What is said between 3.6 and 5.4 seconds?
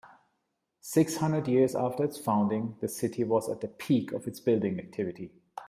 the peak of its building activity.